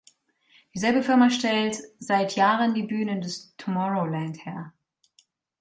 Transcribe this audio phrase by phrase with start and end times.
[0.73, 4.73] Dieselbe Firma stellt seit Jahren die Bühnen des Tomorrowland her.